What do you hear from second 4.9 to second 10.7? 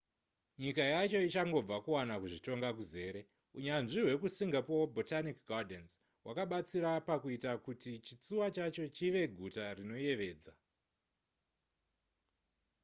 botanic gardens' hwakabatsira pakuita kuti chitsuwa chacho chive guta rinoyevedza